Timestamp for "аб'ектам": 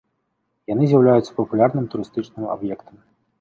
2.57-2.95